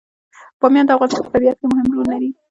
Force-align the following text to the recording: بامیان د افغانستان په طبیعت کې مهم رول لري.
بامیان 0.59 0.85
د 0.87 0.91
افغانستان 0.95 1.21
په 1.25 1.31
طبیعت 1.35 1.57
کې 1.59 1.65
مهم 1.71 1.87
رول 1.95 2.07
لري. 2.13 2.29